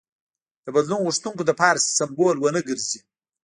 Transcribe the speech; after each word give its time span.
د 0.65 0.67
بدلون 0.75 1.01
غوښتونکو 1.05 1.41
لپاره 1.49 1.83
سمبول 1.97 2.35
ونه 2.39 2.61
ګرځي. 2.69 2.99